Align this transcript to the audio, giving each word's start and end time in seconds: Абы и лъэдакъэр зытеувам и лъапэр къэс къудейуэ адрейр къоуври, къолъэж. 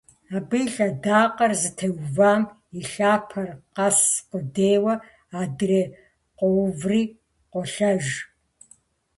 Абы 0.35 0.57
и 0.63 0.67
лъэдакъэр 0.73 1.51
зытеувам 1.61 2.41
и 2.79 2.81
лъапэр 2.91 3.47
къэс 3.75 3.99
къудейуэ 4.29 4.93
адрейр 5.39 5.87
къоуври, 6.37 7.01
къолъэж. 7.51 8.05